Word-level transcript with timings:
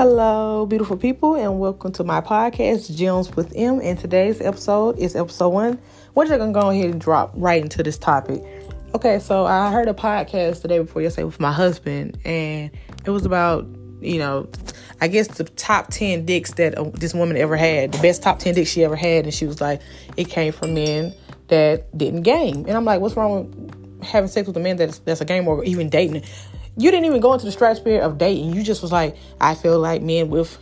Hello, 0.00 0.64
beautiful 0.64 0.96
people, 0.96 1.34
and 1.34 1.60
welcome 1.60 1.92
to 1.92 2.02
my 2.02 2.22
podcast, 2.22 2.96
Gems 2.96 3.36
with 3.36 3.52
M. 3.54 3.82
And 3.82 3.98
today's 3.98 4.40
episode 4.40 4.98
is 4.98 5.14
episode 5.14 5.50
one. 5.50 5.78
We're 6.14 6.24
just 6.24 6.38
gonna 6.38 6.52
go 6.52 6.70
ahead 6.70 6.86
and 6.86 6.98
drop 6.98 7.32
right 7.34 7.60
into 7.60 7.82
this 7.82 7.98
topic. 7.98 8.42
Okay, 8.94 9.18
so 9.18 9.44
I 9.44 9.70
heard 9.70 9.88
a 9.88 9.92
podcast 9.92 10.62
the 10.62 10.68
day 10.68 10.78
before 10.78 11.02
yesterday 11.02 11.24
with 11.24 11.38
my 11.38 11.52
husband, 11.52 12.16
and 12.24 12.70
it 13.04 13.10
was 13.10 13.26
about, 13.26 13.66
you 14.00 14.18
know, 14.18 14.48
I 15.02 15.08
guess 15.08 15.28
the 15.28 15.44
top 15.44 15.88
10 15.90 16.24
dicks 16.24 16.54
that 16.54 16.78
uh, 16.78 16.84
this 16.94 17.12
woman 17.12 17.36
ever 17.36 17.58
had, 17.58 17.92
the 17.92 17.98
best 17.98 18.22
top 18.22 18.38
10 18.38 18.54
dicks 18.54 18.70
she 18.70 18.82
ever 18.82 18.96
had. 18.96 19.26
And 19.26 19.34
she 19.34 19.44
was 19.44 19.60
like, 19.60 19.82
it 20.16 20.30
came 20.30 20.54
from 20.54 20.72
men 20.72 21.12
that 21.48 21.94
didn't 21.98 22.22
game. 22.22 22.64
And 22.66 22.70
I'm 22.70 22.86
like, 22.86 23.02
what's 23.02 23.16
wrong 23.16 23.50
with 23.50 24.02
having 24.02 24.30
sex 24.30 24.46
with 24.46 24.56
a 24.56 24.60
man 24.60 24.76
that's, 24.76 25.00
that's 25.00 25.20
a 25.20 25.26
game 25.26 25.46
or 25.46 25.62
even 25.62 25.90
dating? 25.90 26.24
You 26.80 26.90
didn't 26.90 27.04
even 27.04 27.20
go 27.20 27.34
into 27.34 27.44
the 27.44 27.52
stratosphere 27.52 28.00
of 28.00 28.16
dating. 28.16 28.54
You 28.54 28.62
just 28.62 28.80
was 28.80 28.90
like, 28.90 29.14
I 29.38 29.54
feel 29.54 29.78
like 29.78 30.00
men 30.00 30.30
with 30.30 30.56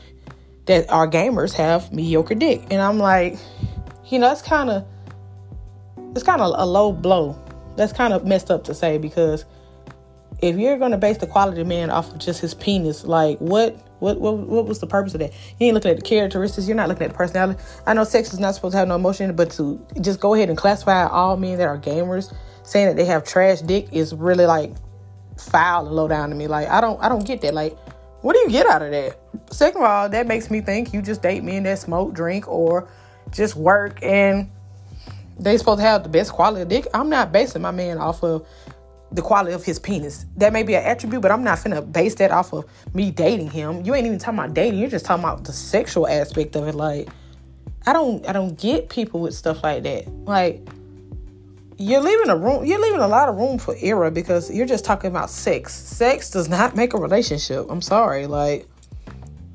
that 0.67 0.91
are 0.91 1.09
gamers 1.09 1.53
have 1.53 1.93
mediocre 1.93 2.35
dick. 2.35 2.65
And 2.73 2.83
I'm 2.83 2.99
like, 2.99 3.39
you 4.09 4.19
know, 4.19 4.27
that's 4.27 4.43
kind 4.43 4.69
of, 4.69 4.85
it's 6.17 6.25
kind 6.25 6.41
of 6.43 6.53
a 6.59 6.67
low 6.67 6.91
blow. 6.91 7.41
That's 7.77 7.93
kind 7.93 8.13
of 8.13 8.27
messed 8.27 8.51
up 8.51 8.65
to 8.65 8.75
say 8.75 8.99
because 8.99 9.45
if 10.43 10.57
you're 10.57 10.77
going 10.77 10.91
to 10.91 10.99
base 10.99 11.19
the 11.19 11.29
quality 11.29 11.61
of 11.61 11.69
man 11.69 11.89
off 11.89 12.11
of 12.11 12.19
just 12.19 12.41
his 12.41 12.53
penis, 12.53 13.05
like 13.05 13.39
what, 13.39 13.77
what, 14.01 14.21
what, 14.21 14.39
what 14.39 14.67
was 14.67 14.81
the 14.81 14.89
purpose 14.89 15.15
of 15.15 15.21
that? 15.21 15.33
You 15.61 15.69
ain't 15.69 15.75
looking 15.75 15.93
at 15.93 15.99
the 15.99 16.03
characteristics. 16.03 16.67
You're 16.67 16.77
not 16.77 16.89
looking 16.89 17.05
at 17.05 17.13
the 17.13 17.17
personality. 17.17 17.63
I 17.87 17.95
know 17.95 18.03
sex 18.03 18.33
is 18.33 18.41
not 18.41 18.57
supposed 18.57 18.73
to 18.73 18.79
have 18.79 18.89
no 18.89 18.97
emotion, 18.97 19.37
but 19.37 19.53
to 19.53 19.81
just 20.01 20.19
go 20.19 20.35
ahead 20.35 20.49
and 20.49 20.59
classify 20.59 21.07
all 21.07 21.37
men 21.37 21.59
that 21.59 21.69
are 21.69 21.79
gamers, 21.79 22.35
saying 22.65 22.89
that 22.89 22.97
they 22.97 23.05
have 23.05 23.23
trash 23.23 23.61
dick 23.61 23.87
is 23.93 24.13
really 24.13 24.47
like 24.47 24.73
foul 25.39 25.87
and 25.87 25.95
low 25.95 26.09
down 26.09 26.31
to 26.31 26.35
me. 26.35 26.47
Like 26.47 26.69
I 26.69 26.81
don't, 26.81 27.03
I 27.03 27.09
don't 27.09 27.27
get 27.27 27.41
that. 27.43 27.55
Like, 27.55 27.77
what 28.23 28.35
do 28.35 28.41
you 28.41 28.51
get 28.51 28.67
out 28.67 28.83
of 28.83 28.91
that? 28.91 29.19
Second 29.51 29.83
of 29.83 29.89
all, 29.89 30.09
that 30.09 30.27
makes 30.27 30.51
me 30.51 30.61
think 30.61 30.93
you 30.93 31.03
just 31.03 31.23
date 31.23 31.45
men 31.45 31.63
that 31.65 31.79
smoke, 31.79 32.15
drink, 32.15 32.49
or 32.49 32.89
just 33.31 33.57
work 33.57 34.03
and 34.03 34.51
they 35.39 35.57
supposed 35.57 35.79
to 35.79 35.85
have 35.85 36.03
the 36.03 36.09
best 36.09 36.33
quality 36.33 36.63
of 36.63 36.69
dick. 36.69 36.87
I'm 36.93 37.09
not 37.09 37.33
basing 37.33 37.63
my 37.63 37.71
man 37.71 37.99
off 37.99 38.25
of 38.25 38.47
the 39.13 39.23
quality 39.23 39.53
of 39.55 39.65
his 39.65 39.79
penis. 39.79 40.27
That 40.37 40.53
may 40.53 40.63
be 40.63 40.75
an 40.75 40.85
attribute, 40.85 41.23
but 41.23 41.31
I'm 41.31 41.45
not 41.45 41.59
finna 41.59 41.91
base 41.91 42.15
that 42.17 42.31
off 42.31 42.53
of 42.53 42.67
me 42.93 43.11
dating 43.11 43.51
him. 43.51 43.85
You 43.85 43.95
ain't 43.95 44.07
even 44.07 44.19
talking 44.19 44.39
about 44.39 44.55
dating. 44.55 44.81
You're 44.81 44.91
just 44.91 45.05
talking 45.05 45.25
about 45.25 45.45
the 45.45 45.53
sexual 45.53 46.07
aspect 46.07 46.57
of 46.57 46.67
it. 46.69 46.75
Like, 46.75 47.09
I 47.87 47.93
don't, 47.93 48.29
I 48.29 48.33
don't 48.33 48.59
get 48.59 48.89
people 48.89 49.21
with 49.21 49.35
stuff 49.35 49.63
like 49.63 49.85
that. 49.85 50.09
Like, 50.09 50.69
you're 51.79 52.01
leaving 52.01 52.29
a 52.29 52.37
room. 52.37 52.65
You're 52.65 52.81
leaving 52.81 53.01
a 53.01 53.09
lot 53.09 53.29
of 53.29 53.37
room 53.37 53.59
for 53.59 53.75
error 53.79 54.11
because 54.11 54.51
you're 54.51 54.67
just 54.67 54.85
talking 54.85 55.11
about 55.11 55.31
sex. 55.31 55.73
Sex 55.75 56.31
does 56.31 56.49
not 56.49 56.75
make 56.75 56.93
a 56.93 56.99
relationship. 56.99 57.67
I'm 57.71 57.83
sorry. 57.83 58.27
Like, 58.27 58.69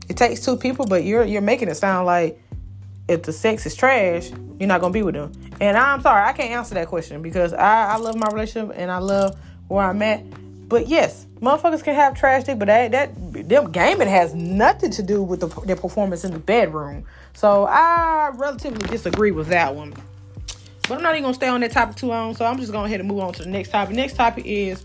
it 0.07 0.16
takes 0.16 0.39
two 0.39 0.55
people, 0.55 0.85
but 0.85 1.03
you're 1.03 1.23
you're 1.23 1.41
making 1.41 1.67
it 1.67 1.75
sound 1.75 2.05
like 2.05 2.39
if 3.09 3.23
the 3.23 3.33
sex 3.33 3.66
is 3.66 3.75
trash, 3.75 4.31
you're 4.57 4.67
not 4.67 4.79
gonna 4.79 4.94
be 4.94 5.03
with 5.03 5.16
them. 5.16 5.33
And 5.59 5.77
I'm 5.77 6.01
sorry, 6.01 6.23
I 6.27 6.31
can't 6.31 6.51
answer 6.51 6.75
that 6.75 6.88
question 6.88 7.21
because 7.21 7.53
I, 7.53 7.94
I 7.94 7.97
love 7.97 8.16
my 8.16 8.27
relationship 8.27 8.75
and 8.77 8.89
I 8.89 8.99
love 8.99 9.38
where 9.67 9.85
I'm 9.85 10.01
at. 10.01 10.23
But 10.69 10.88
yes, 10.88 11.27
motherfuckers 11.41 11.83
can 11.83 11.94
have 11.94 12.16
trash 12.16 12.45
dick, 12.45 12.57
but 12.57 12.66
that 12.66 12.91
that 12.91 13.49
them 13.49 13.71
gaming 13.71 14.07
has 14.07 14.33
nothing 14.33 14.91
to 14.91 15.03
do 15.03 15.21
with 15.21 15.41
the, 15.41 15.47
their 15.66 15.75
performance 15.75 16.23
in 16.23 16.31
the 16.31 16.39
bedroom. 16.39 17.03
So 17.33 17.66
I 17.66 18.31
relatively 18.35 18.88
disagree 18.88 19.31
with 19.31 19.47
that 19.47 19.75
one. 19.75 19.94
But 20.88 20.98
I'm 20.98 21.02
not 21.03 21.14
even 21.14 21.23
gonna 21.23 21.34
stay 21.34 21.48
on 21.48 21.62
that 21.62 21.72
topic 21.72 21.95
too 21.95 22.08
long. 22.08 22.36
So 22.36 22.45
I'm 22.45 22.58
just 22.58 22.72
going 22.72 22.86
ahead 22.86 23.00
and 23.00 23.09
move 23.09 23.20
on 23.20 23.34
to 23.34 23.44
the 23.44 23.50
next 23.50 23.70
topic. 23.70 23.95
Next 23.95 24.16
topic 24.16 24.45
is 24.45 24.84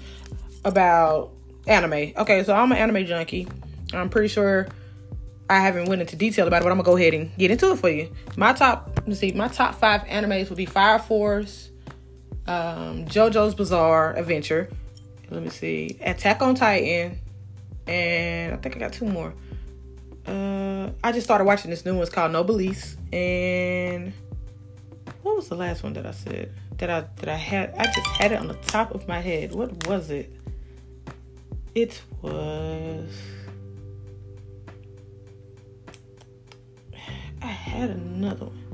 about 0.65 1.33
anime. 1.67 2.13
Okay, 2.17 2.45
so 2.45 2.55
I'm 2.55 2.71
an 2.73 2.79
anime 2.79 3.05
junkie. 3.07 3.49
I'm 3.93 4.09
pretty 4.09 4.29
sure 4.29 4.69
I 5.51 5.61
haven't 5.61 5.87
went 5.87 6.01
into 6.01 6.15
detail 6.15 6.47
about 6.47 6.63
it, 6.63 6.65
but 6.65 6.71
I'm 6.71 6.79
gonna 6.79 6.85
go 6.87 6.97
ahead 6.97 7.15
and 7.15 7.35
get 7.37 7.51
into 7.51 7.73
it 7.73 7.79
for 7.79 7.89
you. 7.89 8.13
My 8.37 8.53
top, 8.53 9.01
let's 9.07 9.21
see, 9.21 9.33
my 9.33 9.49
top 9.49 9.75
five 9.77 10.03
animes 10.03 10.51
would 10.51 10.59
be 10.59 10.67
Fire 10.67 10.99
Force, 10.99 11.71
um, 12.47 13.07
JoJo's 13.07 13.55
Bizarre 13.55 14.15
Adventure. 14.17 14.69
Let 15.31 15.43
me 15.43 15.51
see, 15.51 15.99
Attack 16.01 16.43
on 16.43 16.55
Titan, 16.55 17.19
and 17.87 18.55
I 18.55 18.57
think 18.59 18.77
I 18.77 18.79
got 18.79 18.93
two 18.93 19.07
more. 19.07 19.35
Uh, 20.27 20.91
I 21.03 21.13
just 21.13 21.25
started 21.25 21.45
watching 21.45 21.71
this 21.71 21.85
new 21.85 21.95
one. 21.95 22.03
It's 22.03 22.11
called 22.11 22.33
Noblesse, 22.33 22.97
and 23.13 24.13
what 25.29 25.37
was 25.37 25.49
the 25.49 25.57
last 25.57 25.83
one 25.83 25.93
that 25.93 26.07
I 26.07 26.13
said 26.13 26.53
that 26.79 26.89
I 26.89 27.05
that 27.17 27.29
I 27.29 27.37
had? 27.37 27.75
I 27.77 27.85
just 27.85 28.07
had 28.07 28.33
it 28.33 28.39
on 28.39 28.49
the 28.49 28.55
top 28.55 28.95
of 28.95 29.07
my 29.07 29.21
head. 29.21 29.53
What 29.53 29.87
was 29.87 30.11
it? 30.11 30.33
It 31.75 32.01
was. 32.23 33.13
I 37.43 37.47
had 37.47 37.91
another 37.91 38.47
one. 38.47 38.65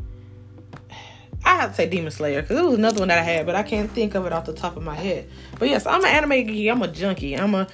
I 1.45 1.57
have 1.57 1.71
to 1.71 1.77
say 1.77 1.89
Demon 1.89 2.13
Slayer 2.13 2.41
because 2.41 2.59
it 2.59 2.65
was 2.65 2.79
another 2.79 3.01
one 3.01 3.09
that 3.09 3.19
I 3.19 3.23
had, 3.23 3.47
but 3.47 3.57
I 3.57 3.65
can't 3.65 3.91
think 3.91 4.15
of 4.15 4.25
it 4.25 4.33
off 4.33 4.47
the 4.47 4.55
top 4.55 4.77
of 4.77 4.83
my 4.83 4.95
head. 4.95 5.29
But 5.59 5.69
yes, 5.69 5.87
I'm 5.87 6.03
an 6.05 6.11
anime 6.11 6.47
geek. 6.47 6.71
I'm 6.71 6.83
a 6.83 6.89
junkie. 6.89 7.35
I'm 7.35 7.55
a 7.55 7.67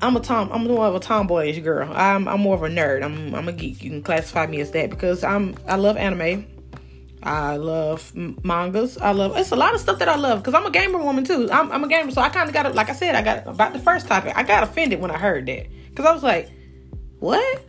I'm 0.00 0.16
a 0.16 0.20
tom. 0.20 0.50
I'm 0.52 0.64
more 0.64 0.86
of 0.86 0.94
a 0.94 1.00
tomboyish 1.00 1.58
girl. 1.64 1.92
I'm 1.92 2.28
I'm 2.28 2.40
more 2.40 2.54
of 2.54 2.62
a 2.62 2.68
nerd. 2.68 3.02
I'm 3.02 3.34
I'm 3.34 3.48
a 3.48 3.52
geek. 3.52 3.82
You 3.82 3.90
can 3.90 4.02
classify 4.02 4.46
me 4.46 4.60
as 4.60 4.70
that 4.70 4.88
because 4.88 5.24
I'm 5.24 5.56
I 5.66 5.74
love 5.74 5.96
anime. 5.96 6.53
I 7.24 7.56
love 7.56 8.14
mangas. 8.14 8.98
I 8.98 9.12
love 9.12 9.36
it's 9.36 9.50
a 9.50 9.56
lot 9.56 9.74
of 9.74 9.80
stuff 9.80 9.98
that 9.98 10.08
I 10.08 10.16
love 10.16 10.42
because 10.42 10.52
I'm 10.52 10.66
a 10.66 10.70
gamer 10.70 10.98
woman 10.98 11.24
too. 11.24 11.48
I'm, 11.50 11.72
I'm 11.72 11.82
a 11.82 11.88
gamer, 11.88 12.10
so 12.10 12.20
I 12.20 12.28
kind 12.28 12.48
of 12.48 12.54
got 12.54 12.74
like 12.74 12.90
I 12.90 12.92
said, 12.92 13.14
I 13.14 13.22
got 13.22 13.46
about 13.46 13.72
the 13.72 13.78
first 13.78 14.06
topic. 14.06 14.34
I 14.36 14.42
got 14.42 14.62
offended 14.62 15.00
when 15.00 15.10
I 15.10 15.16
heard 15.16 15.46
that 15.46 15.66
because 15.88 16.04
I 16.04 16.12
was 16.12 16.22
like, 16.22 16.50
"What? 17.20 17.64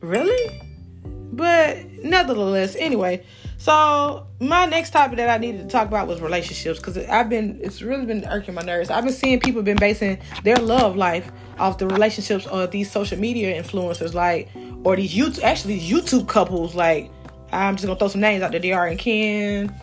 Really?" 0.00 0.60
But 1.04 1.84
nevertheless, 2.02 2.74
anyway, 2.76 3.22
so 3.58 4.26
my 4.40 4.64
next 4.64 4.90
topic 4.90 5.18
that 5.18 5.28
I 5.28 5.36
needed 5.36 5.62
to 5.62 5.68
talk 5.68 5.88
about 5.88 6.08
was 6.08 6.22
relationships 6.22 6.78
because 6.78 6.96
I've 6.96 7.28
been 7.28 7.60
it's 7.62 7.82
really 7.82 8.06
been 8.06 8.24
irking 8.24 8.54
my 8.54 8.62
nerves. 8.62 8.88
I've 8.88 9.04
been 9.04 9.12
seeing 9.12 9.40
people 9.40 9.62
been 9.62 9.76
basing 9.76 10.18
their 10.42 10.56
love 10.56 10.96
life 10.96 11.30
off 11.58 11.76
the 11.76 11.86
relationships 11.86 12.46
of 12.46 12.70
these 12.70 12.90
social 12.90 13.18
media 13.18 13.62
influencers, 13.62 14.14
like 14.14 14.48
or 14.84 14.96
these 14.96 15.14
YouTube 15.14 15.42
actually 15.42 15.78
these 15.78 15.90
YouTube 15.90 16.28
couples. 16.28 16.74
Like 16.74 17.10
I'm 17.56 17.76
just 17.76 17.86
gonna 17.86 17.98
throw 17.98 18.08
some 18.08 18.20
names 18.20 18.42
out 18.42 18.52
there: 18.52 18.60
Dr. 18.60 18.86
and 18.86 18.98
Ken, 18.98 19.74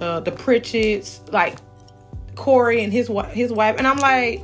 uh, 0.00 0.20
the 0.20 0.32
Pritchett's, 0.32 1.20
like 1.30 1.56
Corey 2.34 2.82
and 2.82 2.92
his 2.92 3.10
his 3.30 3.52
wife, 3.52 3.76
and 3.78 3.86
I'm 3.86 3.98
like. 3.98 4.42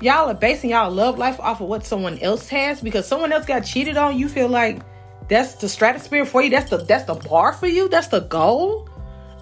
Y'all 0.00 0.28
are 0.28 0.34
basing 0.34 0.70
y'all 0.70 0.92
love 0.92 1.18
life 1.18 1.40
off 1.40 1.60
of 1.60 1.66
what 1.66 1.84
someone 1.84 2.20
else 2.20 2.48
has 2.48 2.80
because 2.80 3.04
someone 3.04 3.32
else 3.32 3.44
got 3.44 3.64
cheated 3.64 3.96
on. 3.96 4.16
You 4.16 4.28
feel 4.28 4.46
like 4.46 4.80
that's 5.28 5.54
the 5.54 5.68
stratosphere 5.68 6.24
for 6.24 6.40
you. 6.40 6.50
That's 6.50 6.70
the 6.70 6.78
that's 6.78 7.04
the 7.04 7.14
bar 7.14 7.52
for 7.52 7.66
you. 7.66 7.88
That's 7.88 8.06
the 8.06 8.20
goal. 8.20 8.88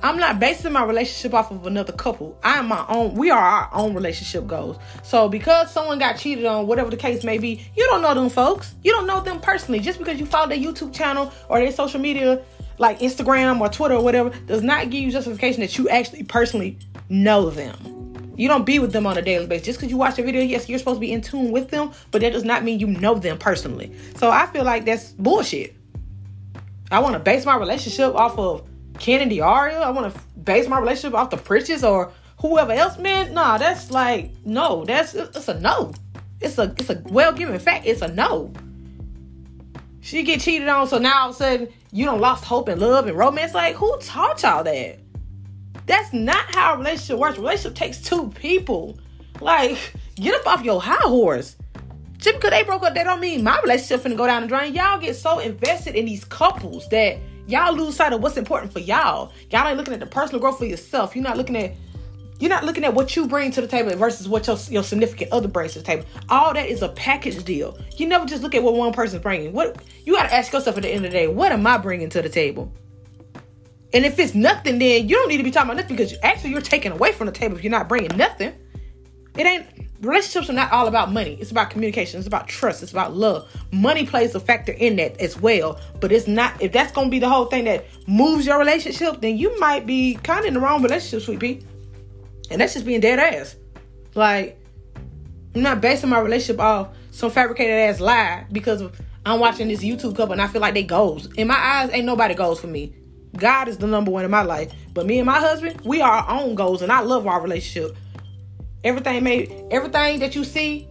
I'm 0.02 0.18
not 0.18 0.38
basing 0.38 0.72
my 0.72 0.84
relationship 0.84 1.34
off 1.34 1.50
of 1.50 1.66
another 1.66 1.92
couple. 1.92 2.38
I 2.42 2.58
am 2.58 2.68
my 2.68 2.84
own. 2.88 3.14
We 3.14 3.30
are 3.30 3.38
our 3.38 3.70
own 3.72 3.94
relationship 3.94 4.46
goals. 4.46 4.78
So 5.02 5.28
because 5.28 5.70
someone 5.70 5.98
got 5.98 6.18
cheated 6.18 6.44
on, 6.44 6.66
whatever 6.66 6.90
the 6.90 6.96
case 6.96 7.24
may 7.24 7.38
be, 7.38 7.66
you 7.74 7.86
don't 7.86 8.02
know 8.02 8.14
them 8.14 8.28
folks. 8.28 8.74
You 8.84 8.92
don't 8.92 9.06
know 9.06 9.22
them 9.22 9.40
personally. 9.40 9.80
Just 9.80 9.98
because 9.98 10.20
you 10.20 10.26
follow 10.26 10.48
their 10.48 10.58
YouTube 10.58 10.94
channel 10.94 11.32
or 11.48 11.60
their 11.60 11.72
social 11.72 12.00
media, 12.00 12.42
like 12.78 13.00
Instagram 13.00 13.60
or 13.60 13.68
Twitter 13.68 13.94
or 13.94 14.04
whatever, 14.04 14.30
does 14.46 14.62
not 14.62 14.90
give 14.90 15.02
you 15.02 15.10
justification 15.10 15.60
that 15.60 15.78
you 15.78 15.88
actually 15.88 16.22
personally 16.24 16.78
know 17.08 17.50
them. 17.50 17.96
You 18.36 18.48
don't 18.48 18.66
be 18.66 18.78
with 18.78 18.92
them 18.92 19.06
on 19.06 19.16
a 19.16 19.22
daily 19.22 19.46
basis. 19.46 19.66
Just 19.66 19.78
because 19.78 19.90
you 19.90 19.96
watch 19.96 20.18
a 20.18 20.22
video, 20.22 20.42
yes, 20.42 20.68
you're 20.68 20.78
supposed 20.78 20.96
to 20.96 21.00
be 21.00 21.12
in 21.12 21.22
tune 21.22 21.52
with 21.52 21.70
them, 21.70 21.92
but 22.10 22.20
that 22.20 22.32
does 22.34 22.44
not 22.44 22.64
mean 22.64 22.78
you 22.78 22.86
know 22.86 23.14
them 23.14 23.38
personally. 23.38 23.96
So 24.16 24.30
I 24.30 24.46
feel 24.46 24.64
like 24.64 24.84
that's 24.84 25.12
bullshit. 25.12 25.74
I 26.90 27.00
want 27.00 27.14
to 27.14 27.18
base 27.18 27.46
my 27.46 27.56
relationship 27.56 28.14
off 28.14 28.38
of 28.38 28.68
Kennedy 28.98 29.40
Aria. 29.40 29.80
I 29.80 29.90
want 29.90 30.12
to 30.12 30.20
base 30.38 30.68
my 30.68 30.78
relationship 30.78 31.14
off 31.14 31.30
the 31.30 31.36
Pritchett's 31.36 31.84
or 31.84 32.12
whoever 32.40 32.72
else, 32.72 32.98
man. 32.98 33.34
Nah, 33.34 33.58
that's 33.58 33.90
like 33.90 34.32
no. 34.44 34.84
That's 34.84 35.14
it's 35.14 35.48
a 35.48 35.58
no. 35.60 35.92
It's 36.40 36.58
a 36.58 36.74
it's 36.78 36.90
a 36.90 37.02
well 37.06 37.32
given 37.32 37.58
fact. 37.58 37.86
It's 37.86 38.02
a 38.02 38.08
no. 38.08 38.52
She 40.00 40.22
get 40.22 40.40
cheated 40.40 40.68
on, 40.68 40.86
so 40.86 40.98
now 40.98 41.22
all 41.22 41.30
of 41.30 41.34
a 41.34 41.38
sudden 41.38 41.68
you 41.92 42.04
don't 42.04 42.20
lost 42.20 42.44
hope 42.44 42.68
and 42.68 42.80
love 42.80 43.06
and 43.06 43.16
romance. 43.16 43.54
Like 43.54 43.74
who 43.76 43.98
taught 43.98 44.42
y'all 44.42 44.64
that? 44.64 44.98
That's 45.86 46.12
not 46.12 46.54
how 46.54 46.74
a 46.74 46.78
relationship 46.78 47.18
works. 47.18 47.38
Relationship 47.38 47.74
takes 47.74 48.00
two 48.00 48.28
people. 48.30 48.98
Like 49.40 49.78
get 50.16 50.34
up 50.34 50.46
off 50.46 50.64
your 50.64 50.80
high 50.80 50.94
horse. 51.08 51.56
Just 52.18 52.36
because 52.36 52.50
they 52.50 52.62
broke 52.64 52.82
up, 52.82 52.94
that 52.94 53.04
don't 53.04 53.20
mean 53.20 53.44
my 53.44 53.60
relationship 53.60 54.00
finna 54.00 54.16
go 54.16 54.26
down 54.26 54.42
the 54.42 54.48
drain. 54.48 54.74
Y'all 54.74 54.98
get 54.98 55.16
so 55.16 55.38
invested 55.38 55.94
in 55.94 56.06
these 56.06 56.24
couples 56.24 56.88
that 56.88 57.18
y'all 57.46 57.74
lose 57.74 57.96
sight 57.96 58.12
of 58.12 58.22
what's 58.22 58.36
important 58.36 58.72
for 58.72 58.80
y'all. 58.80 59.32
Y'all 59.50 59.66
ain't 59.66 59.76
looking 59.76 59.94
at 59.94 60.00
the 60.00 60.06
personal 60.06 60.40
growth 60.40 60.58
for 60.58 60.66
yourself. 60.66 61.14
You're 61.14 61.24
not 61.24 61.36
looking 61.36 61.56
at 61.56 61.74
you're 62.38 62.50
not 62.50 62.64
looking 62.64 62.84
at 62.84 62.92
what 62.92 63.16
you 63.16 63.26
bring 63.26 63.50
to 63.52 63.62
the 63.62 63.66
table 63.66 63.96
versus 63.96 64.28
what 64.28 64.46
your, 64.46 64.58
your 64.68 64.82
significant 64.82 65.32
other 65.32 65.48
brings 65.48 65.72
to 65.72 65.78
the 65.78 65.84
table. 65.84 66.04
All 66.28 66.52
that 66.52 66.68
is 66.68 66.82
a 66.82 66.88
package 66.90 67.42
deal. 67.44 67.78
You 67.96 68.06
never 68.06 68.26
just 68.26 68.42
look 68.42 68.54
at 68.54 68.62
what 68.62 68.74
one 68.74 68.92
person's 68.92 69.22
bringing. 69.22 69.54
What 69.54 69.82
you 70.04 70.14
got 70.14 70.24
to 70.24 70.34
ask 70.34 70.52
yourself 70.52 70.76
at 70.76 70.82
the 70.82 70.90
end 70.90 71.06
of 71.06 71.12
the 71.12 71.18
day, 71.18 71.28
what 71.28 71.50
am 71.50 71.66
I 71.66 71.78
bringing 71.78 72.10
to 72.10 72.20
the 72.20 72.28
table? 72.28 72.70
And 73.94 74.04
if 74.04 74.18
it's 74.18 74.34
nothing, 74.34 74.78
then 74.78 75.08
you 75.08 75.16
don't 75.16 75.28
need 75.28 75.38
to 75.38 75.42
be 75.42 75.50
talking 75.50 75.70
about 75.70 75.80
nothing 75.80 75.96
because 75.96 76.14
actually 76.22 76.50
you're 76.50 76.60
taking 76.60 76.92
away 76.92 77.12
from 77.12 77.26
the 77.26 77.32
table 77.32 77.56
if 77.56 77.64
you're 77.64 77.70
not 77.70 77.88
bringing 77.88 78.14
nothing. 78.18 78.52
It 79.36 79.46
ain't 79.46 79.66
relationships 80.00 80.50
are 80.50 80.54
not 80.54 80.72
all 80.72 80.86
about 80.86 81.12
money. 81.12 81.36
It's 81.40 81.50
about 81.50 81.70
communication. 81.70 82.18
It's 82.18 82.26
about 82.26 82.48
trust. 82.48 82.82
It's 82.82 82.92
about 82.92 83.14
love. 83.14 83.50
Money 83.72 84.06
plays 84.06 84.34
a 84.34 84.40
factor 84.40 84.72
in 84.72 84.96
that 84.96 85.18
as 85.20 85.40
well. 85.40 85.80
But 86.00 86.12
it's 86.12 86.26
not 86.26 86.60
if 86.62 86.72
that's 86.72 86.92
gonna 86.92 87.10
be 87.10 87.18
the 87.18 87.28
whole 87.28 87.46
thing 87.46 87.64
that 87.64 87.86
moves 88.06 88.46
your 88.46 88.58
relationship, 88.58 89.20
then 89.20 89.38
you 89.38 89.58
might 89.58 89.86
be 89.86 90.14
kind 90.22 90.40
of 90.40 90.46
in 90.46 90.54
the 90.54 90.60
wrong 90.60 90.82
relationship, 90.82 91.22
sweet 91.22 91.40
pea. 91.40 91.62
And 92.50 92.60
that's 92.60 92.74
just 92.74 92.86
being 92.86 93.00
dead 93.00 93.18
ass. 93.18 93.56
Like, 94.14 94.58
I'm 95.54 95.62
not 95.62 95.80
basing 95.80 96.10
my 96.10 96.20
relationship 96.20 96.60
off 96.60 96.88
some 97.10 97.30
fabricated 97.30 97.74
ass 97.74 98.00
lie 98.00 98.46
because 98.52 98.82
I'm 99.24 99.40
watching 99.40 99.68
this 99.68 99.82
YouTube 99.82 100.16
couple 100.16 100.32
and 100.32 100.42
I 100.42 100.46
feel 100.46 100.60
like 100.60 100.74
they 100.74 100.82
goals. 100.82 101.26
In 101.34 101.48
my 101.48 101.56
eyes, 101.56 101.90
ain't 101.92 102.06
nobody 102.06 102.34
goes 102.34 102.60
for 102.60 102.68
me. 102.68 102.94
God 103.36 103.68
is 103.68 103.78
the 103.78 103.86
number 103.86 104.10
one 104.10 104.24
in 104.24 104.30
my 104.30 104.42
life. 104.42 104.72
But 104.94 105.06
me 105.06 105.18
and 105.18 105.26
my 105.26 105.38
husband, 105.38 105.80
we 105.82 106.00
are 106.00 106.10
our 106.10 106.40
own 106.40 106.54
goals 106.54 106.82
and 106.82 106.92
I 106.92 107.00
love 107.00 107.26
our 107.26 107.40
relationship. 107.40 107.96
Everything 108.86 109.24
made 109.24 109.52
everything 109.70 110.20
that 110.20 110.36
you 110.36 110.44
see 110.44 110.88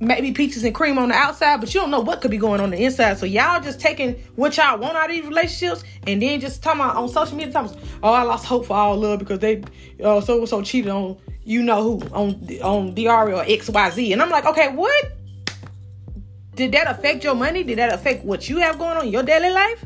maybe 0.00 0.32
peaches 0.32 0.64
and 0.64 0.74
cream 0.74 0.98
on 0.98 1.08
the 1.08 1.14
outside, 1.14 1.60
but 1.60 1.72
you 1.72 1.80
don't 1.80 1.90
know 1.90 2.00
what 2.00 2.20
could 2.20 2.30
be 2.30 2.38
going 2.38 2.60
on 2.60 2.70
the 2.70 2.76
inside. 2.76 3.18
So 3.18 3.26
y'all 3.26 3.62
just 3.62 3.80
taking 3.80 4.14
what 4.36 4.56
y'all 4.56 4.78
want 4.78 4.96
out 4.96 5.10
of 5.10 5.16
these 5.16 5.24
relationships 5.24 5.84
and 6.06 6.20
then 6.20 6.40
just 6.40 6.62
talking 6.62 6.80
about 6.80 6.96
on 6.96 7.08
social 7.08 7.36
media 7.36 7.52
talking, 7.52 7.78
oh 8.02 8.12
I 8.12 8.22
lost 8.22 8.44
hope 8.44 8.66
for 8.66 8.76
all 8.76 8.96
love 8.96 9.20
because 9.20 9.38
they 9.38 9.62
uh 10.02 10.20
so 10.20 10.38
and 10.38 10.48
so 10.48 10.62
cheated 10.62 10.90
on 10.90 11.16
you 11.44 11.62
know 11.62 11.82
who 11.82 12.00
on 12.08 12.48
on 12.62 12.94
Dr 12.94 13.34
or 13.34 13.44
XYZ. 13.44 14.12
And 14.12 14.22
I'm 14.22 14.30
like, 14.30 14.46
okay, 14.46 14.68
what? 14.68 15.12
Did 16.54 16.72
that 16.72 16.88
affect 16.88 17.24
your 17.24 17.34
money? 17.34 17.62
Did 17.64 17.78
that 17.78 17.92
affect 17.92 18.24
what 18.24 18.48
you 18.48 18.58
have 18.58 18.78
going 18.78 18.96
on 18.96 19.06
in 19.06 19.12
your 19.12 19.22
daily 19.22 19.50
life? 19.50 19.84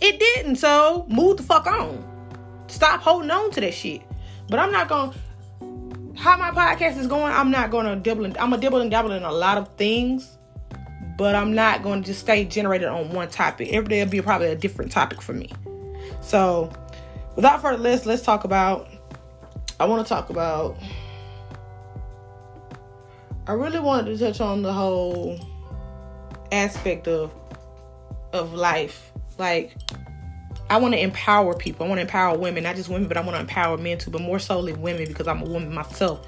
It 0.00 0.18
didn't. 0.18 0.56
So 0.56 1.06
move 1.08 1.38
the 1.38 1.42
fuck 1.42 1.66
on. 1.66 2.08
Stop 2.66 3.00
holding 3.00 3.30
on 3.30 3.50
to 3.52 3.60
that 3.60 3.74
shit. 3.74 4.02
But 4.48 4.58
I'm 4.58 4.72
not 4.72 4.88
gonna 4.88 5.14
how 6.22 6.36
my 6.36 6.52
podcast 6.52 6.98
is 6.98 7.08
going, 7.08 7.32
I'm 7.32 7.50
not 7.50 7.72
gonna 7.72 7.96
double 7.96 8.24
and 8.24 8.38
I'm 8.38 8.50
gonna 8.50 8.62
double 8.62 8.80
and 8.80 8.88
dabble 8.88 9.10
in 9.10 9.24
a 9.24 9.32
lot 9.32 9.58
of 9.58 9.74
things, 9.74 10.38
but 11.18 11.34
I'm 11.34 11.52
not 11.52 11.82
gonna 11.82 12.00
just 12.00 12.20
stay 12.20 12.44
generated 12.44 12.86
on 12.86 13.10
one 13.10 13.28
topic. 13.28 13.70
Every 13.72 13.88
day 13.88 14.04
will 14.04 14.10
be 14.10 14.22
probably 14.22 14.46
a 14.46 14.54
different 14.54 14.92
topic 14.92 15.20
for 15.20 15.32
me. 15.32 15.50
So 16.20 16.72
without 17.34 17.60
further 17.60 17.82
ado, 17.82 18.08
let's 18.08 18.22
talk 18.22 18.44
about 18.44 18.88
I 19.80 19.86
wanna 19.86 20.04
talk 20.04 20.30
about 20.30 20.76
I 23.48 23.54
really 23.54 23.80
wanted 23.80 24.16
to 24.16 24.24
touch 24.24 24.40
on 24.40 24.62
the 24.62 24.72
whole 24.72 25.40
aspect 26.52 27.08
of 27.08 27.32
of 28.32 28.54
life. 28.54 29.10
Like 29.38 29.74
I 30.72 30.78
want 30.78 30.94
to 30.94 31.00
empower 31.02 31.54
people. 31.54 31.84
I 31.84 31.88
want 31.90 31.98
to 31.98 32.02
empower 32.02 32.38
women, 32.38 32.62
not 32.62 32.76
just 32.76 32.88
women, 32.88 33.06
but 33.06 33.18
I 33.18 33.20
want 33.20 33.34
to 33.34 33.40
empower 33.40 33.76
men 33.76 33.98
too, 33.98 34.10
but 34.10 34.22
more 34.22 34.38
solely 34.38 34.72
women 34.72 35.06
because 35.06 35.28
I'm 35.28 35.42
a 35.42 35.44
woman 35.44 35.74
myself. 35.74 36.26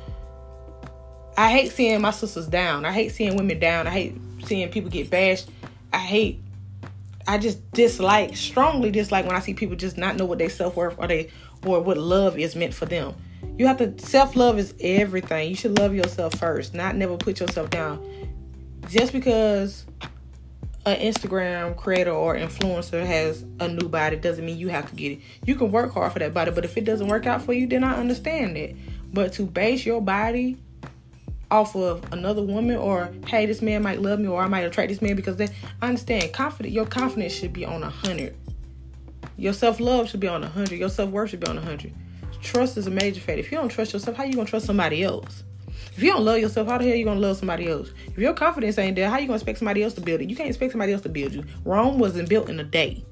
I 1.35 1.51
hate 1.51 1.73
seeing 1.73 2.03
my 2.03 2.11
sisters 2.11 2.47
down. 2.47 2.85
I 2.85 2.93
hate 2.93 3.13
seeing 3.13 3.37
women 3.37 3.59
down. 3.59 3.87
I 3.87 3.91
hate 3.91 4.17
seeing 4.45 4.69
people 4.69 4.91
get 4.91 5.09
bashed. 5.09 5.49
I 5.95 5.99
hate 5.99 6.43
I 7.27 7.39
just 7.39 7.73
dislike 7.73 8.37
strongly 8.37 8.91
dislike 8.91 9.25
when 9.25 9.35
I 9.35 9.41
see 9.41 9.55
people 9.55 9.77
just 9.77 9.97
not 9.97 10.17
know 10.17 10.27
what 10.27 10.37
they 10.37 10.51
self 10.51 10.77
worth 10.77 10.97
or 10.99 11.07
they 11.07 11.31
or 11.65 11.81
what 11.81 11.97
love 11.97 12.39
is 12.39 12.55
meant 12.55 12.75
for 12.75 12.85
them. 12.85 13.15
You 13.57 13.67
have 13.67 13.79
to 13.79 13.99
self 13.99 14.37
love 14.37 14.59
is 14.59 14.75
everything. 14.79 15.49
You 15.49 15.57
should 15.57 15.79
love 15.79 15.95
yourself 15.95 16.35
first, 16.35 16.75
not 16.75 16.97
never 16.97 17.17
put 17.17 17.41
yourself 17.41 17.71
down. 17.71 18.05
Just 18.91 19.15
because 19.15 19.87
an 20.87 20.97
Instagram 21.01 21.77
creator 21.77 22.11
or 22.11 22.37
influencer 22.37 23.05
has 23.07 23.45
a 23.61 23.69
new 23.69 23.89
body 23.89 24.17
doesn't 24.17 24.45
mean 24.45 24.59
you 24.59 24.69
have 24.69 24.89
to 24.91 24.95
get 24.95 25.13
it. 25.13 25.21
You 25.47 25.55
can 25.55 25.73
work 25.73 25.93
hard 25.95 26.13
for 26.13 26.19
that 26.19 26.35
body, 26.35 26.51
but 26.51 26.65
if 26.65 26.77
it 26.77 26.85
doesn't 26.85 27.09
work 27.09 27.27
out 27.27 27.43
for 27.43 27.53
you, 27.53 27.67
then 27.67 27.85
I 27.85 27.95
understand 27.95 28.57
it. 28.57 28.77
But 29.13 29.33
to 29.35 29.45
base 29.45 29.87
your 29.87 30.03
body 30.03 30.59
off 31.51 31.75
of 31.77 32.13
another 32.13 32.43
woman 32.43 32.77
or 32.77 33.11
hey, 33.27 33.47
this 33.47 33.63
man 33.63 33.83
might 33.83 34.03
love 34.03 34.19
me 34.19 34.27
or 34.27 34.43
I 34.43 34.49
might 34.49 34.63
attract 34.63 34.91
this 34.91 35.01
man 35.01 35.17
because 35.17 35.37
they 35.37 35.49
I 35.81 35.89
understand 35.89 36.33
confident 36.33 36.75
your 36.75 36.87
confidence 36.87 37.33
should 37.33 37.53
be 37.53 37.65
on 37.65 37.83
a 37.83 37.91
hundred. 37.91 38.37
Your 39.37 39.53
self 39.53 39.81
love 39.81 40.09
should 40.11 40.21
be 40.21 40.29
on 40.29 40.45
a 40.45 40.49
hundred. 40.49 40.79
Your 40.79 40.89
self 40.89 41.11
worth 41.11 41.31
should 41.31 41.41
be 41.41 41.47
on 41.47 41.59
a 41.59 41.63
hundred. 41.63 41.95
Trust 42.43 42.77
is 42.77 42.87
a 42.87 42.91
major 42.91 43.21
factor. 43.21 43.41
If 43.41 43.51
you 43.51 43.57
don't 43.57 43.69
trust 43.69 43.95
yourself, 43.95 44.17
how 44.17 44.25
you 44.25 44.35
gonna 44.35 44.47
trust 44.47 44.67
somebody 44.67 45.03
else? 45.03 45.45
If 45.97 46.03
you 46.03 46.11
don't 46.11 46.25
love 46.25 46.39
yourself, 46.39 46.67
how 46.67 46.79
the 46.79 46.89
hell 46.89 46.97
you 46.97 47.05
gonna 47.05 47.21
love 47.21 47.37
somebody 47.37 47.69
else? 47.69 47.93
If 48.09 48.19
your 48.19 48.35
confidence 48.35 48.79
ain't 48.79 48.97
there, 48.97 49.09
how 49.09 49.19
you 49.19 49.27
gonna 49.27 49.37
expect 49.37 49.59
somebody 49.59 49.83
else 49.83 49.95
to 49.95 50.01
build 50.01 50.21
it? 50.21 50.29
You 50.29 50.35
can't 50.35 50.49
expect 50.49 50.73
somebody 50.73 50.93
else 50.93 51.03
to 51.03 51.09
build 51.09 51.33
you. 51.33 51.45
Rome 51.65 52.01
wasn't 52.01 52.29
built 52.29 52.49
in 52.49 52.59
a 52.59 52.65
day. 52.65 53.05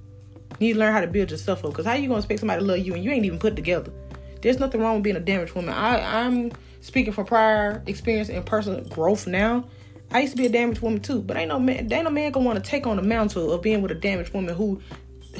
You 0.58 0.66
need 0.66 0.72
to 0.72 0.78
learn 0.80 0.92
how 0.92 1.00
to 1.00 1.06
build 1.06 1.30
yourself 1.30 1.64
up. 1.64 1.70
Because 1.70 1.86
how 1.86 1.94
you 1.94 2.08
gonna 2.08 2.18
expect 2.18 2.40
somebody 2.40 2.60
to 2.60 2.66
love 2.66 2.78
you 2.78 2.94
and 2.94 3.04
you 3.04 3.12
ain't 3.12 3.24
even 3.24 3.38
put 3.38 3.54
together? 3.54 3.92
There's 4.40 4.58
nothing 4.58 4.80
wrong 4.80 4.94
with 4.94 5.04
being 5.04 5.14
a 5.14 5.20
damaged 5.20 5.54
woman. 5.54 5.72
I, 5.72 6.24
I'm 6.24 6.50
speaking 6.80 7.12
from 7.12 7.26
prior 7.26 7.84
experience 7.86 8.28
and 8.28 8.44
personal 8.44 8.80
growth 8.80 9.28
now. 9.28 9.64
I 10.10 10.20
used 10.20 10.32
to 10.32 10.42
be 10.42 10.46
a 10.46 10.50
damaged 10.50 10.80
woman 10.80 11.00
too, 11.00 11.22
but 11.22 11.36
ain't 11.36 11.48
no 11.48 11.60
man, 11.60 11.90
ain't 11.92 12.04
no 12.04 12.10
man 12.10 12.32
gonna 12.32 12.44
want 12.44 12.62
to 12.62 12.68
take 12.68 12.86
on 12.86 12.96
the 12.96 13.02
mantle 13.02 13.52
of 13.52 13.62
being 13.62 13.80
with 13.80 13.92
a 13.92 13.94
damaged 13.94 14.34
woman 14.34 14.56
who, 14.56 14.80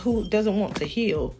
who 0.00 0.28
doesn't 0.28 0.58
want 0.58 0.76
to 0.76 0.84
heal. 0.84 1.34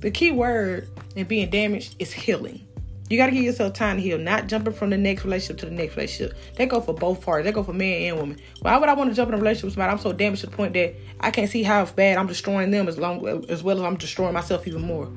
The 0.00 0.10
key 0.10 0.30
word 0.30 0.88
in 1.16 1.26
being 1.26 1.50
damaged 1.50 1.96
is 1.98 2.12
healing. 2.12 2.66
You 3.08 3.16
got 3.16 3.26
to 3.26 3.32
give 3.32 3.44
yourself 3.44 3.72
time 3.72 3.96
to 3.96 4.02
heal, 4.02 4.18
not 4.18 4.48
jumping 4.48 4.74
from 4.74 4.90
the 4.90 4.98
next 4.98 5.24
relationship 5.24 5.58
to 5.58 5.66
the 5.66 5.72
next 5.72 5.96
relationship. 5.96 6.36
They 6.56 6.66
go 6.66 6.80
for 6.80 6.92
both 6.92 7.22
parties. 7.22 7.46
They 7.46 7.52
go 7.52 7.62
for 7.62 7.72
man 7.72 8.02
and 8.02 8.16
woman. 8.18 8.38
Why 8.60 8.76
would 8.76 8.88
I 8.88 8.94
want 8.94 9.10
to 9.10 9.16
jump 9.16 9.28
in 9.28 9.34
a 9.34 9.38
relationship 9.38 9.64
with 9.64 9.74
somebody 9.74 9.92
I'm 9.92 9.98
so 9.98 10.12
damaged 10.12 10.42
to 10.42 10.46
the 10.48 10.56
point 10.56 10.74
that 10.74 10.94
I 11.20 11.30
can't 11.30 11.50
see 11.50 11.62
how 11.62 11.86
bad 11.86 12.18
I'm 12.18 12.26
destroying 12.26 12.70
them 12.70 12.86
as 12.86 12.98
long 12.98 13.26
as 13.48 13.62
well 13.62 13.78
as 13.78 13.84
I'm 13.84 13.96
destroying 13.96 14.34
myself 14.34 14.66
even 14.66 14.82
more? 14.82 15.10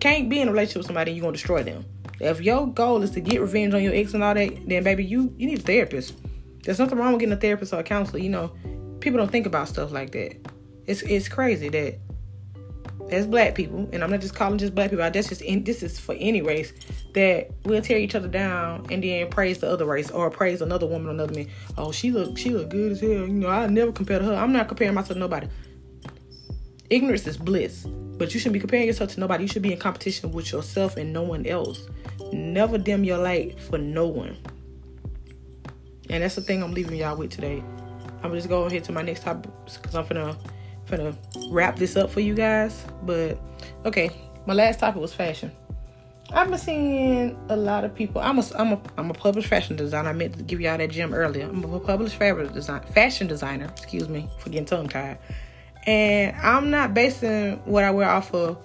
Can't 0.00 0.28
be 0.30 0.40
in 0.40 0.48
a 0.48 0.50
relationship 0.50 0.78
with 0.78 0.86
somebody 0.86 1.10
and 1.10 1.18
you're 1.18 1.24
gonna 1.24 1.32
destroy 1.32 1.62
them. 1.62 1.84
If 2.20 2.40
your 2.40 2.66
goal 2.66 3.02
is 3.02 3.10
to 3.10 3.20
get 3.20 3.40
revenge 3.40 3.74
on 3.74 3.82
your 3.82 3.94
ex 3.94 4.14
and 4.14 4.24
all 4.24 4.34
that, 4.34 4.66
then 4.66 4.82
baby, 4.82 5.04
you 5.04 5.34
you 5.36 5.46
need 5.46 5.58
a 5.58 5.62
therapist. 5.62 6.14
There's 6.62 6.78
nothing 6.78 6.98
wrong 6.98 7.12
with 7.12 7.20
getting 7.20 7.34
a 7.34 7.40
therapist 7.40 7.74
or 7.74 7.80
a 7.80 7.82
counselor. 7.82 8.18
You 8.18 8.30
know, 8.30 8.52
people 9.00 9.18
don't 9.18 9.30
think 9.30 9.46
about 9.46 9.68
stuff 9.68 9.92
like 9.92 10.12
that. 10.12 10.36
It's 10.86 11.02
it's 11.02 11.28
crazy 11.28 11.68
that 11.68 11.98
as 13.10 13.26
black 13.26 13.54
people, 13.54 13.88
and 13.92 14.02
I'm 14.02 14.10
not 14.10 14.20
just 14.20 14.34
calling 14.34 14.58
just 14.58 14.74
black 14.74 14.90
people. 14.90 15.08
That's 15.10 15.28
just 15.28 15.42
in, 15.42 15.64
this 15.64 15.82
is 15.82 15.98
for 15.98 16.14
any 16.18 16.42
race 16.42 16.72
that 17.14 17.50
we'll 17.64 17.82
tear 17.82 17.98
each 17.98 18.14
other 18.14 18.28
down 18.28 18.86
and 18.90 19.02
then 19.02 19.28
praise 19.30 19.58
the 19.58 19.70
other 19.70 19.84
race 19.84 20.10
or 20.10 20.30
praise 20.30 20.60
another 20.60 20.86
woman 20.86 21.08
or 21.08 21.10
another 21.10 21.34
man. 21.34 21.48
Oh, 21.78 21.92
she 21.92 22.10
look 22.10 22.36
she 22.36 22.50
look 22.50 22.68
good 22.68 22.92
as 22.92 23.00
hell. 23.00 23.10
You 23.10 23.28
know, 23.28 23.48
I 23.48 23.66
never 23.66 23.92
compare 23.92 24.18
to 24.18 24.24
her. 24.24 24.34
I'm 24.34 24.52
not 24.52 24.68
comparing 24.68 24.94
myself 24.94 25.14
to 25.14 25.18
nobody. 25.18 25.48
Ignorance 26.90 27.26
is 27.26 27.36
bliss, 27.36 27.84
but 27.84 28.32
you 28.32 28.40
shouldn't 28.40 28.54
be 28.54 28.60
comparing 28.60 28.86
yourself 28.86 29.12
to 29.14 29.20
nobody. 29.20 29.44
You 29.44 29.48
should 29.48 29.62
be 29.62 29.72
in 29.72 29.78
competition 29.78 30.32
with 30.32 30.52
yourself 30.52 30.96
and 30.96 31.12
no 31.12 31.22
one 31.22 31.46
else. 31.46 31.88
Never 32.32 32.78
dim 32.78 33.04
your 33.04 33.18
light 33.18 33.60
for 33.60 33.78
no 33.78 34.06
one. 34.06 34.36
And 36.08 36.22
that's 36.22 36.36
the 36.36 36.40
thing 36.40 36.62
I'm 36.62 36.72
leaving 36.72 36.96
y'all 36.96 37.16
with 37.16 37.30
today. 37.30 37.62
I'm 38.22 38.32
just 38.32 38.48
going 38.48 38.70
ahead 38.70 38.84
to 38.84 38.92
my 38.92 39.02
next 39.02 39.22
topic 39.22 39.50
because 39.64 39.94
I'm 39.94 40.06
gonna 40.06 40.36
gonna 40.88 41.16
wrap 41.50 41.76
this 41.76 41.96
up 41.96 42.10
for 42.10 42.20
you 42.20 42.34
guys. 42.34 42.84
But 43.02 43.38
okay, 43.84 44.10
my 44.46 44.54
last 44.54 44.80
topic 44.80 45.00
was 45.00 45.12
fashion. 45.12 45.52
I've 46.32 46.48
been 46.48 46.58
seeing 46.58 47.38
a 47.48 47.56
lot 47.56 47.84
of 47.84 47.94
people. 47.94 48.20
I'm 48.20 48.38
a 48.38 48.44
I'm 48.58 48.72
a 48.72 48.80
I'm 48.98 49.10
a 49.10 49.14
published 49.14 49.48
fashion 49.48 49.76
designer. 49.76 50.08
I 50.08 50.12
meant 50.12 50.36
to 50.36 50.42
give 50.42 50.60
y'all 50.60 50.76
that 50.76 50.90
gem 50.90 51.14
earlier. 51.14 51.44
I'm 51.44 51.62
a 51.64 51.80
published 51.80 52.16
fabric 52.16 52.52
design 52.52 52.82
fashion 52.82 53.26
designer. 53.26 53.66
Excuse 53.76 54.08
me 54.08 54.28
for 54.38 54.50
getting 54.50 54.66
tongue 54.66 54.88
tied. 54.88 55.18
And 55.86 56.34
I'm 56.36 56.70
not 56.70 56.94
basing 56.94 57.58
what 57.64 57.84
I 57.84 57.92
wear 57.92 58.08
off 58.08 58.34
of 58.34 58.58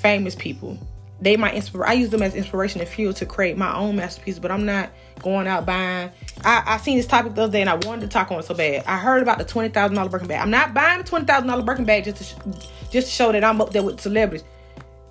famous 0.00 0.34
people 0.34 0.76
they 1.20 1.36
might 1.36 1.54
inspire. 1.54 1.84
I 1.84 1.92
use 1.94 2.10
them 2.10 2.22
as 2.22 2.34
inspiration 2.34 2.80
and 2.80 2.88
fuel 2.88 3.12
to 3.14 3.26
create 3.26 3.56
my 3.56 3.74
own 3.76 3.96
masterpiece. 3.96 4.38
But 4.38 4.50
I'm 4.50 4.64
not 4.64 4.90
going 5.22 5.46
out 5.46 5.66
buying. 5.66 6.10
I, 6.44 6.62
I 6.66 6.76
seen 6.78 6.96
this 6.96 7.06
topic 7.06 7.34
the 7.34 7.42
other 7.42 7.52
day 7.52 7.60
and 7.60 7.70
I 7.70 7.74
wanted 7.74 8.02
to 8.02 8.08
talk 8.08 8.30
on 8.30 8.38
it 8.38 8.44
so 8.44 8.54
bad. 8.54 8.84
I 8.86 8.98
heard 8.98 9.22
about 9.22 9.38
the 9.38 9.44
twenty 9.44 9.68
thousand 9.68 9.96
dollar 9.96 10.08
Birkin 10.08 10.28
bag. 10.28 10.40
I'm 10.40 10.50
not 10.50 10.74
buying 10.74 11.02
thousand 11.02 11.48
dollar 11.48 11.62
Birkin 11.62 11.84
bag 11.84 12.04
just 12.04 12.18
to 12.18 12.24
sh- 12.24 12.68
just 12.90 13.08
to 13.08 13.12
show 13.12 13.32
that 13.32 13.44
I'm 13.44 13.60
up 13.60 13.72
there 13.72 13.82
with 13.82 14.00
celebrities. 14.00 14.44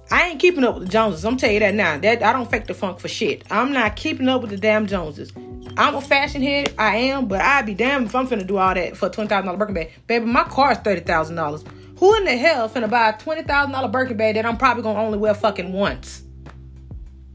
I 0.10 0.30
ain't 0.30 0.40
keeping 0.40 0.64
up 0.64 0.76
with 0.76 0.86
the 0.86 0.90
Joneses. 0.90 1.26
I'm 1.26 1.36
tell 1.36 1.52
you 1.52 1.60
that 1.60 1.76
now. 1.76 1.98
That 1.98 2.24
I 2.24 2.32
don't 2.32 2.50
fake 2.50 2.68
the 2.68 2.74
funk 2.74 3.00
for 3.00 3.10
shit. 3.10 3.44
I'm 3.52 3.74
not 3.74 3.98
keeping 3.98 4.30
up 4.30 4.42
with 4.42 4.52
the 4.52 4.58
damn 4.58 4.88
Joneses. 4.88 5.34
I'm 5.76 5.96
a 5.96 6.02
fashion 6.02 6.42
head. 6.42 6.74
I 6.78 6.96
am, 6.96 7.28
but 7.28 7.42
I'd 7.42 7.66
be 7.66 7.74
damned 7.74 8.08
if 8.08 8.16
I'm 8.16 8.28
finna 8.28 8.48
do 8.48 8.58
all 8.58 8.74
that 8.74 8.96
for 8.96 9.08
a 9.08 9.10
twenty 9.10 9.28
thousand 9.28 9.48
dollar 9.48 9.58
Birkin 9.58 9.76
bag. 9.76 9.92
Baby, 10.08 10.26
my 10.26 10.46
car 10.46 10.72
is 10.72 10.78
thirty 10.78 11.02
thousand 11.02 11.36
dollars. 11.36 11.66
Who 11.98 12.16
in 12.16 12.26
the 12.26 12.38
hell 12.38 12.70
finna 12.70 12.90
buy 12.90 13.10
a 13.10 13.18
twenty 13.18 13.44
thousand 13.44 13.72
dollar 13.72 13.88
Birkin 13.88 14.18
bag 14.18 14.36
that 14.36 14.46
I'm 14.46 14.58
probably 14.58 14.84
gonna 14.84 15.00
only 15.00 15.18
wear 15.18 15.34
fucking 15.34 15.74
once? 15.74 16.24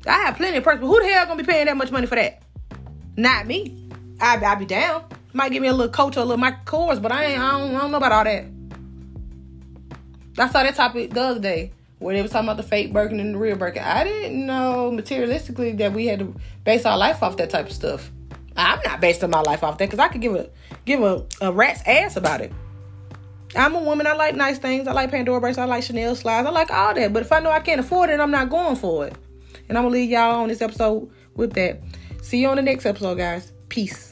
I 0.06 0.24
have 0.24 0.36
plenty 0.36 0.58
of 0.58 0.64
purses, 0.64 0.80
but 0.80 0.86
who 0.86 1.00
the 1.00 1.08
hell 1.08 1.26
gonna 1.26 1.42
be 1.42 1.46
paying 1.46 1.66
that 1.66 1.76
much 1.76 1.90
money 1.90 2.06
for 2.06 2.14
that? 2.14 2.42
Not 3.16 3.46
me. 3.46 3.88
I 4.20 4.36
I 4.36 4.54
be 4.54 4.64
down. 4.64 5.04
Might 5.32 5.50
give 5.50 5.62
me 5.62 5.68
a 5.68 5.72
little 5.72 5.92
coach 5.92 6.16
or 6.16 6.20
a 6.20 6.24
little 6.24 6.38
Michael 6.38 6.60
Kors, 6.64 7.00
but 7.00 7.10
I 7.10 7.24
ain't. 7.24 7.40
I 7.40 7.52
don't, 7.52 7.74
I 7.74 7.80
don't 7.80 7.90
know 7.90 7.96
about 7.96 8.12
all 8.12 8.24
that. 8.24 8.44
I 10.38 10.48
saw 10.48 10.62
that 10.62 10.74
topic 10.74 11.10
the 11.10 11.20
other 11.20 11.40
day 11.40 11.72
where 11.98 12.14
they 12.14 12.22
was 12.22 12.30
talking 12.30 12.48
about 12.48 12.56
the 12.56 12.62
fake 12.62 12.92
Birkin 12.92 13.20
and 13.20 13.34
the 13.34 13.38
real 13.38 13.56
Birkin. 13.56 13.82
I 13.82 14.04
didn't 14.04 14.46
know 14.46 14.90
materialistically 14.92 15.78
that 15.78 15.92
we 15.92 16.06
had 16.06 16.18
to 16.20 16.34
base 16.64 16.84
our 16.84 16.98
life 16.98 17.22
off 17.22 17.36
that 17.38 17.50
type 17.50 17.66
of 17.66 17.72
stuff. 17.72 18.10
I'm 18.56 18.80
not 18.84 19.00
basing 19.00 19.30
my 19.30 19.40
life 19.40 19.64
off 19.64 19.78
that 19.78 19.86
because 19.86 19.98
I 19.98 20.08
could 20.08 20.20
give 20.20 20.34
a 20.34 20.50
give 20.84 21.02
a, 21.02 21.24
a 21.40 21.52
rat's 21.52 21.82
ass 21.86 22.16
about 22.16 22.40
it. 22.40 22.52
I'm 23.54 23.74
a 23.74 23.80
woman. 23.80 24.06
I 24.06 24.14
like 24.14 24.34
nice 24.34 24.58
things. 24.58 24.88
I 24.88 24.92
like 24.92 25.10
Pandora 25.10 25.40
bracelets. 25.40 25.58
I 25.58 25.64
like 25.64 25.82
Chanel 25.82 26.14
slides. 26.14 26.46
I 26.46 26.50
like 26.50 26.70
all 26.70 26.94
that. 26.94 27.12
But 27.12 27.22
if 27.22 27.32
I 27.32 27.40
know 27.40 27.50
I 27.50 27.60
can't 27.60 27.80
afford 27.80 28.10
it, 28.10 28.20
I'm 28.20 28.30
not 28.30 28.48
going 28.48 28.76
for 28.76 29.06
it. 29.06 29.14
And 29.68 29.76
I'm 29.76 29.84
gonna 29.84 29.94
leave 29.94 30.10
y'all 30.10 30.42
on 30.42 30.48
this 30.48 30.62
episode 30.62 31.10
with 31.34 31.52
that. 31.54 31.80
See 32.22 32.40
you 32.40 32.48
on 32.48 32.56
the 32.56 32.62
next 32.62 32.86
episode, 32.86 33.18
guys. 33.18 33.52
Peace. 33.68 34.11